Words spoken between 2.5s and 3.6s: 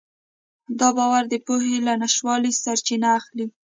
سرچینه اخلي.